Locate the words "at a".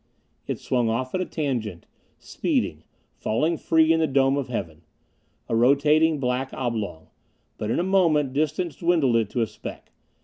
1.13-1.27